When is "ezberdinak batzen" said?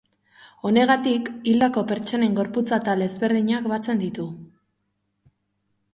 3.09-4.03